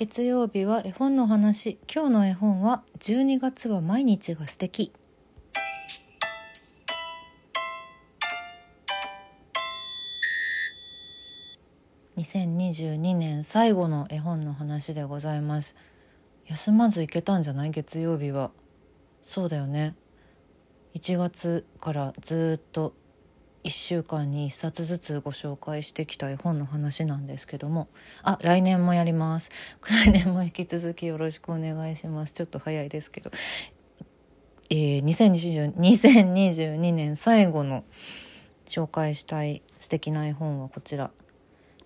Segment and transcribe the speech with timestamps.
[0.00, 1.78] 月曜日は絵本の話。
[1.86, 4.94] 今日の絵本は12月は毎日が素敵。
[12.16, 15.74] 2022年最後の絵本の話でございます。
[16.46, 17.70] 休まず行けたんじゃない？
[17.70, 18.52] 月曜日は。
[19.22, 19.94] そうだよね。
[20.94, 22.94] 1月からずっと
[23.64, 27.88] 1週間に1冊ずつご紹介してきた絵本の話なんですけども。
[28.22, 29.50] あ来年もやります。
[29.86, 32.32] 来年も引き続きよろしくお願いします。
[32.32, 33.30] ちょっと早いですけど。
[34.70, 37.84] えー、2020 2022年最後の
[38.66, 41.10] 紹介したい素敵な絵本はこちら。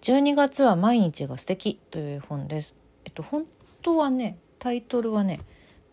[0.03, 2.77] 12月は毎日が素敵という絵本です。
[3.05, 3.47] えっと本
[3.83, 5.41] 当はねタイトルはね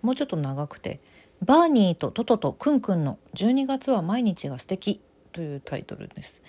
[0.03, 1.00] もうちょっと長くて
[1.41, 6.41] バーニーとトトとクンクンの12月は毎日が素敵というタイトルです。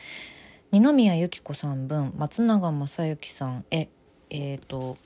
[0.72, 3.88] 二宮由紀子さん分松永正幸さんへ
[4.30, 4.96] えっ、ー、と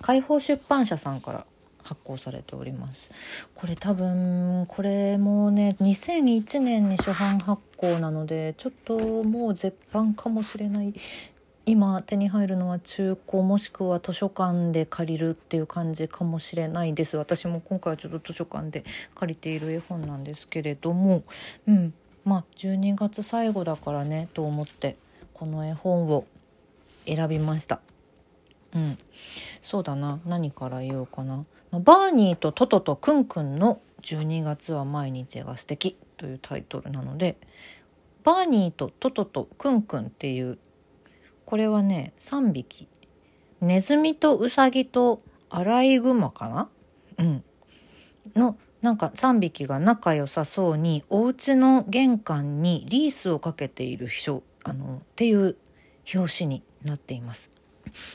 [0.00, 1.46] 解放出版社さんから
[1.82, 3.10] 発行されております。
[3.54, 10.94] これ多分これもね2001年に初版発行なのでちょっともう絶版かもしれない。
[11.66, 17.16] 今手に入るのは中古もしくは図書館で借りるっていう感じかもしれないです。
[17.16, 21.24] 私も今回はちょっと図書館で借りている絵本なんですけれども。
[21.66, 21.92] うん。
[22.28, 24.96] まあ12月最後だからねと思って
[25.32, 26.26] この絵本を
[27.06, 27.80] 選びました。
[28.74, 28.98] うん。
[29.62, 30.20] そうだな。
[30.26, 31.46] 何から言おうかな。
[31.72, 37.36] バーニーとトトとクンクンの12月は毎日が素敵というタイトルなので
[38.24, 40.58] バーニーとトトとクンクンっていう
[41.46, 42.88] これはね3匹。
[43.62, 46.68] ネズミとウサギとアライグマかな？
[47.18, 47.44] うん。
[48.36, 55.56] のなんか3匹が仲良さそうにお家の玄関にリースをかけている人あのっていう
[56.14, 57.50] 表紙になっています。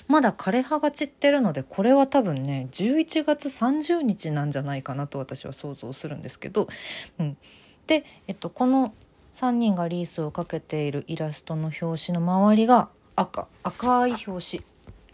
[0.08, 6.68] まだ枯葉が散ってるのでこれは多分ね11月30日なんじゃないかなと私は想像するんですけど、
[7.20, 7.38] うん、
[7.88, 8.94] で、えっと、この
[9.34, 13.48] 3人がリースをかけているイラストの表紙の周りが赤。
[13.64, 14.64] 赤い表紙。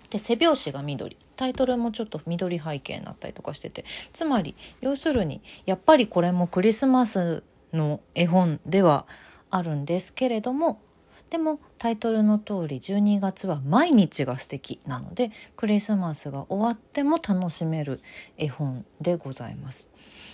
[0.09, 1.17] で背表紙が緑。
[1.39, 9.05] タイトルもちょっと緑背景になったりとかしててつまり要するにやっぱりこれもクリスマスの絵本では
[9.49, 10.81] あるんですけれども
[11.29, 18.01] でもタイトルの通り12月は毎日が素敵なのでクリスマスが終わっても楽しめる
[18.37, 19.87] 絵本でございます。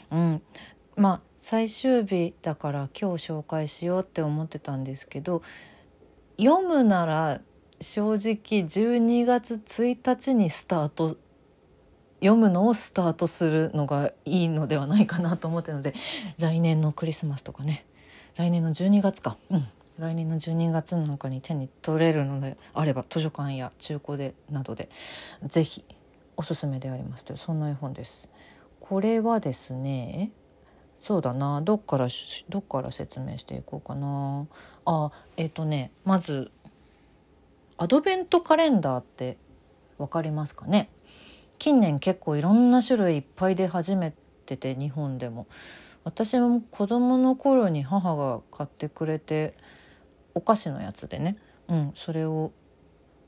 [0.10, 0.42] うん、
[0.96, 5.44] まあ最終日だから今日紹介しようって思ってたんですけど
[6.40, 7.42] 読むなら
[7.82, 11.18] 正直12月1日にスタート
[12.20, 15.94] 読むのをスタートするのがいいのではないかなと思ってるので
[16.38, 17.86] 来年のクリスマスとかね。
[18.38, 19.38] 来年の12月か。
[19.50, 19.68] うん。
[20.00, 24.90] 来年の12月なんかに手に取れるのであれば図書館や中古でなどで
[25.48, 25.86] 是非
[26.36, 28.30] おすすめでありますというそんな絵本です。
[28.80, 30.32] これはですね
[31.02, 31.62] そうだな。
[31.62, 32.08] どっから
[32.50, 34.48] どっから説明していこうかな。
[34.86, 36.52] あえっ、ー、とねまず
[37.78, 39.38] アドベントカレンダーって
[39.98, 40.90] 分かりますかね？
[41.58, 44.14] 近年結構いろんな種類いっぱい出始め
[44.46, 45.48] てて日本でも。
[46.04, 49.56] 私も子供の頃に母が買ってくれて
[50.36, 51.36] お菓子のやつでね、
[51.68, 52.52] うん、それを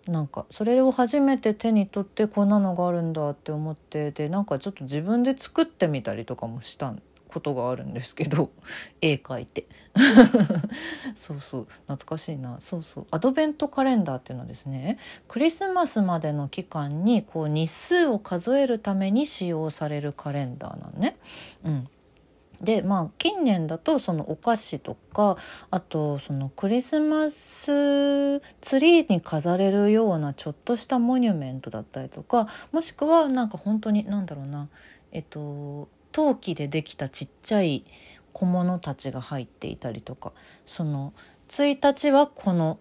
[0.07, 8.51] なんかそれを初めて手に取ってこんなのがあるんだって思ってでなんかちょっと自分で作ってみたりとかもしたんことがあるんですけど
[9.01, 9.67] 絵描いて。
[11.15, 12.57] そうそう懐かしいな。
[12.59, 13.07] そうそう。
[13.11, 21.17] アドベントカレンダーっていうのはですねクリスマスまでの期間にこう日数を数えるために使用されるカレンダーなのね。
[21.63, 21.89] うん。
[22.61, 25.37] でまあ近年だとそのお菓子とか
[25.69, 34.69] あとそのクリスマスツリーに飾れるようなちょっとしたモニュメントだったりとかもしくはなんか本当に何だろうな。
[35.11, 37.85] えっと陶器でできたちっちゃい
[38.33, 40.33] 小物たちが入っていたりとか
[40.65, 41.13] その
[41.49, 42.79] 1日はこの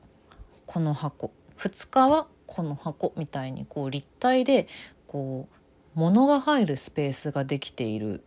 [0.64, 4.68] この箱2日はこの箱みたいにこう立体で
[5.06, 5.48] こ
[5.94, 8.24] う物が入るスペースができている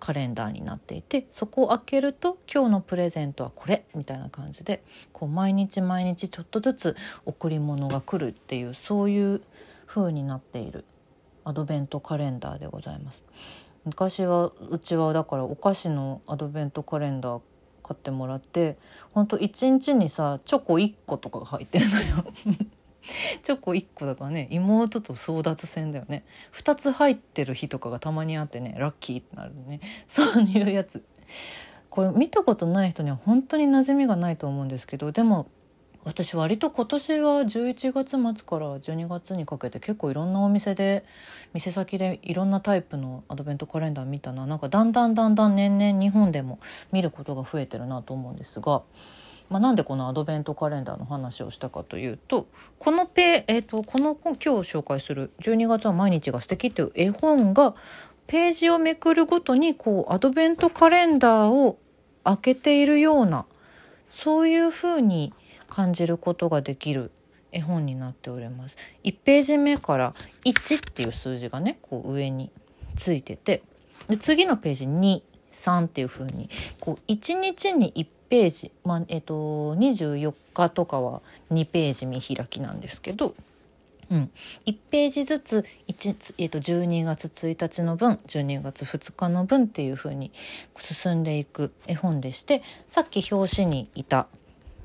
[0.00, 4.82] カレンダーになっていてそこを開けると今日のプレゼントはこれみたいな感じで
[5.12, 6.96] こう毎日毎日ちょっとずつ
[7.26, 9.42] 贈り物が来るっていうそういう
[9.84, 10.86] 風になっている
[11.44, 13.22] アドベントカレンダーでございます。
[13.84, 17.40] 昔はうちはだからお菓子のアドベントカレンダー
[17.82, 18.76] 買ってもらって
[19.12, 22.24] ほんと1日にさチョコ1個とかが入ってるのよ。
[23.42, 26.24] チョコ1個だからね妹と争奪戦だよね。
[26.52, 29.80] 2つ入ってる日とかがたまにあってねラッキーってなるね。
[30.06, 31.02] そういうやつ。
[31.88, 35.48] これ見たことない人には本当に馴染みがないと思うんですけどでも
[36.04, 41.04] 私割と今年は11月末から12月にかけて結構いろんなお店で
[41.52, 44.46] 店先でいろんなタイプのアドベントカレンダー見たな。
[44.46, 46.60] なんかだんだんだんだん年々日本でも
[46.92, 48.82] 見ることが増えてるなと思うんですが、
[49.50, 52.48] まあ、なんでこのアドベントカレンダーの話をしたかというと
[52.78, 57.74] このペ、えーと、この今日紹介する「12月は毎日が素敵っていう絵本が
[58.26, 61.78] ページをめくるごとにこうアドベントカレンダーを
[62.24, 63.46] 開けているような
[64.10, 65.32] そういうふうに
[65.68, 67.10] 感じることができる
[67.52, 68.76] 絵本になっております。
[69.04, 72.50] 1ページ目から1っていう数字がねこう上に
[72.96, 73.62] ついてて
[74.08, 76.50] で次のページ23っていう風に
[76.80, 83.34] こう1日に1ページ、まあえっと、24日とかは2ページ見開きなんですけど、
[84.10, 84.30] うん、
[84.66, 90.32] 1ページずつ1、えっと、12月1日の分12月2日の分っていう風に
[90.80, 94.28] 進んでいく絵本でしてさっき表紙にいた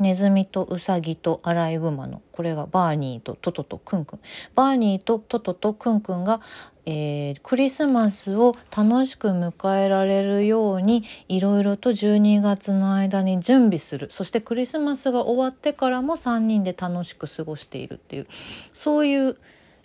[0.03, 4.19] ネズミとウサギとアライグマのこれがバーニーとトトとクンクン。
[4.53, 6.41] バーニーとトトとクンクンが、
[6.85, 14.09] えー、クリスマスを楽しく迎えられるようにいろいろと12月の間に準備する。
[14.11, 18.27] そしてクリスマスが終わってからも3人で楽しく過ごしているっていう
[18.73, 19.37] そういう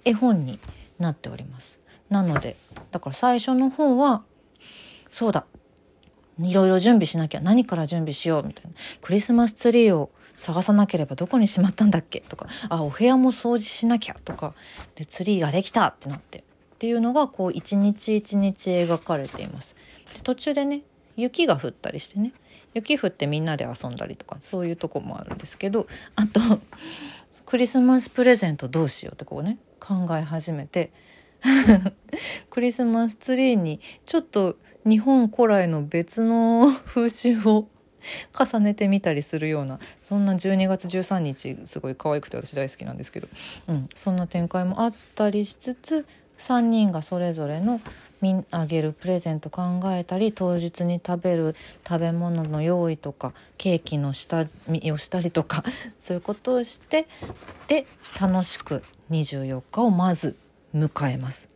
[0.05, 0.59] 絵本に
[0.99, 1.79] なっております。
[2.11, 2.57] なので
[2.91, 4.25] だから最初の方は
[5.11, 5.45] そうだ。
[6.41, 8.73] いろいろ準備しなきゃ何から準備しようみたいな。
[9.01, 12.47] クリスマスツリーを探さなければどこにしまったんだっけとか。
[12.69, 14.55] あお部屋も掃除しなきゃとか。
[14.95, 16.39] でツリーができたってなって。
[16.39, 16.43] っ
[16.79, 19.75] ていうのがこう一日一日描かれています。
[20.15, 20.83] で途中でね
[21.17, 22.33] 雪が降ったりしてね。
[22.75, 25.87] 雪降ってみんなで遊んだりとかそういうとこもあるんですけど。
[26.15, 26.41] あと
[27.47, 30.93] クリスマスプレゼントどうしようってこうね考え始めて。
[32.51, 37.69] クリスマスツリーにちょっと日本古来の別の 風習を
[38.39, 43.29] 重ねてみたりするようなそんな12月13日すごい可愛くて私大好きなんですけど、
[43.67, 46.07] うん、そんな展開もあったりしつつ
[46.39, 47.81] 3人がそれぞれの
[48.51, 51.55] あげるプレゼント考えたり当日に食べる
[51.87, 55.63] 食べ物の用意とかケーキの下見をしたりとか
[56.01, 57.07] そういうことをして
[57.69, 57.87] で
[58.21, 60.37] 楽しく24日をまず
[60.75, 61.49] 迎えます。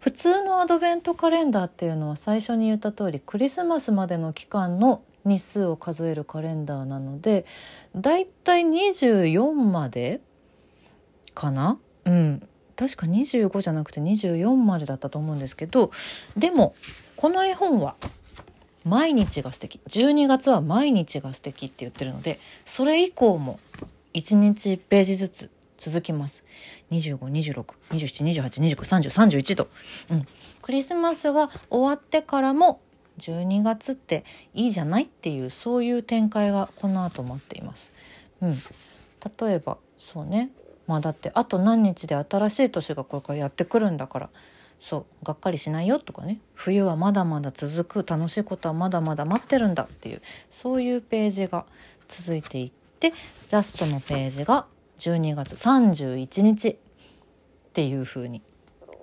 [0.00, 7.44] 普通のアドベントカレンダーっていうのは最初に言った通りクリスマスまでの期間の日数を数えるカレンダーなので
[7.96, 10.20] だいたい24まで
[11.34, 11.78] かな？
[12.04, 12.48] うん。
[12.76, 15.90] 確か25じゃなくて24までだったと思うんですけど
[16.36, 16.74] でも
[17.16, 17.96] この絵本は
[18.84, 19.80] 毎日が素敵。
[19.88, 23.58] 12月は毎日が素敵って言ってるのでそれ以降も
[24.14, 26.44] 1日1ページずつ続きます。
[26.90, 29.68] 25、26、27、28、29、30、31と。
[30.10, 30.26] うん。
[30.62, 32.80] クリスマスが終わってからも
[33.18, 34.24] 12月って
[34.54, 37.92] いいじゃないっていうそういう展開がこの後待っています。
[38.42, 38.62] うん。
[39.38, 40.50] 例えばそうね。
[40.86, 44.30] まあだってあと何日で新しい年がこれからやってくるんだから
[44.78, 51.64] そうがっかりしないよとかね冬はまだまだ続く楽しいことはまだまだ待ってるんだっていうそういうページが
[52.08, 52.70] 続いていっ
[53.00, 53.12] て
[53.50, 54.66] ラストのページが
[54.98, 56.76] 12月31日っ
[57.72, 58.42] ていう風に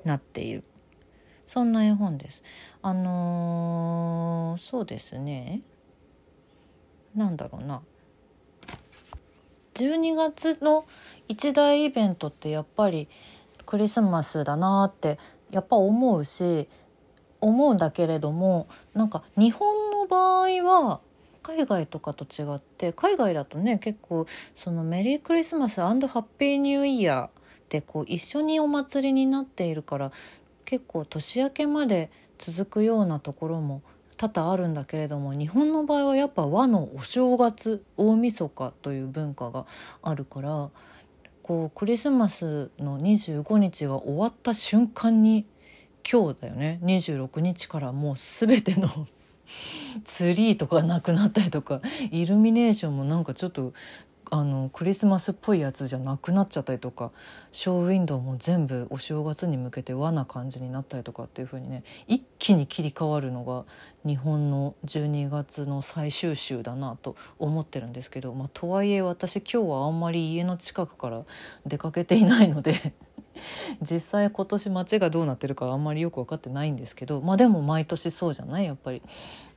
[0.03, 0.63] なっている。
[1.45, 2.43] そんな絵本です。
[2.81, 5.61] あのー、そうですね。
[7.15, 7.81] なんだろうな。
[9.75, 10.85] 12月の
[11.27, 13.09] 一大イベントってやっぱり
[13.65, 15.17] クリスマスだなって
[15.49, 16.67] やっぱ思うし
[17.41, 21.01] 思うんだけれどもなんか日本の場合は
[21.43, 27.29] 海外とかと違って海外だとね結構そのメリークリスマスハッピーニューイヤーっ
[27.69, 30.11] てこう一緒にお祭りになっているから
[30.65, 32.09] 結構年明けまで
[32.39, 33.81] 続くようなところも
[34.17, 39.65] 多々あるんだけれども日本の場合はやっぱ和のお正月大晦日という文化が
[40.01, 40.69] あるから
[41.41, 45.45] こうクリスマスの25日が終わった瞬間に
[46.09, 46.79] 今日だよね。
[46.83, 49.07] 26日からもう全ての
[50.05, 51.81] ツリーとかなくなったりとか
[52.11, 53.73] イルミネーションもなんかちょっと
[54.35, 57.11] あのクリスマスっぽいやつじゃなくなっちゃったりとか
[57.51, 63.65] ショーウィンドウも全部お正月に向けて和な感じになったりとかっていう風にね一気に切り替わるのが
[64.07, 71.23] 日本の12月の最終週だなと思ってるんですけど、まあ、とはいえ私今日はあんまり家の近くから
[71.67, 72.93] 出かけていないので
[73.81, 78.65] 実際今年街がどうなってるかあんまりよく分かってないんですけどまあでも毎年そうじゃない？
[78.65, 79.01] やっぱり。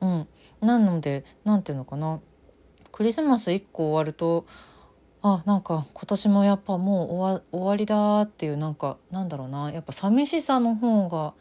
[0.01, 0.29] うん、
[0.61, 2.21] なので何ていうのかな？
[2.93, 4.47] クリスマス1個終わると
[5.23, 9.71] あなんか今年もやっぱもう終わ終わりだっていうなんかなんだろうな。
[9.73, 11.35] やっぱ寂しさの方が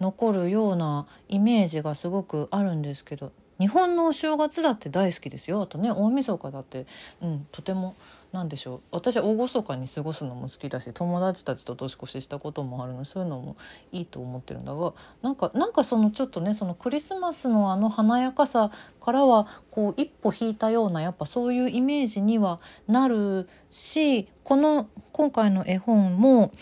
[0.00, 5.62] 残るようなイメージがすごくあるんですけど日本のお正月だって大好きですよ。
[5.62, 6.86] あとね大晦日だって、
[7.20, 7.94] うん、とても
[8.32, 8.80] 何でしょう。
[8.92, 13.56] 私は厳かに過ごすのも好きだし友達たちと年越ししたこともあるのでそういうのも
[13.92, 18.70] いいと思ってるんだがなんかなんかそのちょっとねそのクリスマスのあの華やかさ
[19.02, 22.58] からはこう一歩引いたようなやっぱそういうイメージには
[22.88, 26.52] なるしこの今回の絵本も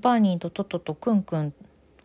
[0.00, 1.54] バーニーとトトとクンクン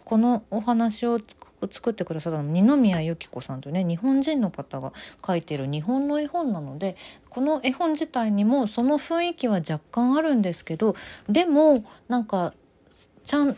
[0.05, 1.19] このお話を
[1.68, 4.94] 作ってくださったの二宮由紀子さんというね日本人の方が
[5.25, 6.96] 書いてる日本の絵本なので
[7.30, 10.96] この絵本自体にもその雰囲気は若干あるんですけど
[11.28, 12.54] でもなんか
[13.25, 13.58] ちゃん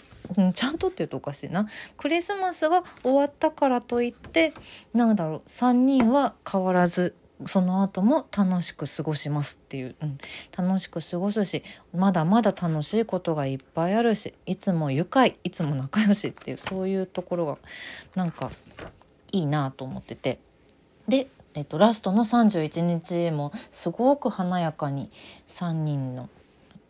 [0.53, 1.67] ちゃんとって言うとおかしいな。
[1.97, 4.53] クリスマスが終わったからといって
[4.93, 7.15] なんだろう3人は変わらず
[7.47, 10.17] その後も楽しく過ごしますっていう、うん、
[10.57, 17.57] 楽しく過ごすしまだまだ楽しいことがいっぱいあるしいつも愉快いつも仲良しっていうそういうところが
[18.15, 18.51] なんか
[19.31, 20.39] いいなと思ってて。
[21.07, 25.09] で、えっと、ラストの31日もすごく華やかに
[25.47, 26.29] 3人の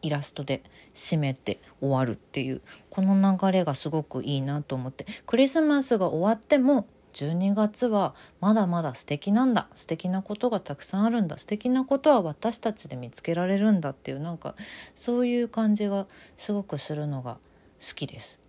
[0.02, 0.64] イラストで
[0.96, 5.06] 締めて終わるっていうこの流れがすごくいいなと思って。
[5.26, 9.68] クリスマスが終わっても12月はまだまだ素敵なんだ。
[9.76, 11.38] 素敵なことがたくさんあるんだ。
[11.38, 14.56] 素敵なことは私たちで見つけられるんだっていうなんか
[14.96, 17.38] そういう感じがすごくするのが
[17.86, 18.40] 好きです。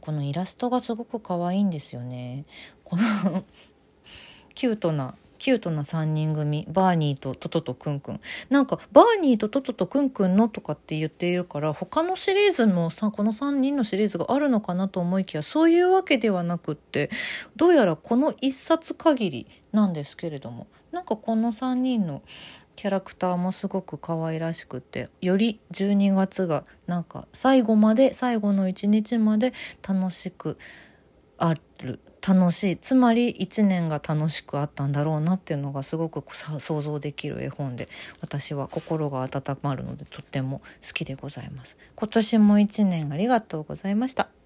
[0.00, 2.44] このイラストがすごく可愛いんですよね。
[2.84, 3.44] この
[4.54, 8.20] キュートなキュートな3人組バーニーとトトとクンクン。
[8.48, 17.10] なんかバーニーとトトとクンクンのとかって言っているから他のシリーズもさこの3人のシリーズがあるのかなと思いきやそういうわけではなくって
[17.56, 22.22] どうやらこの1冊限りなんですけれどもなんかこの3人の
[22.76, 30.56] キャラクターもすごく可愛らしくてより12月がなんか最後まで最後の一日まで楽しく
[31.36, 31.60] ある。
[32.26, 32.76] 楽しい。
[32.76, 37.88] つまり1年が楽しくあったんだろうなっていうのがすごく想像できる絵本で
[38.20, 41.76] 私は心が温まるのでとっても好きでございます。
[41.96, 44.41] 今年も1年ありがとうございました。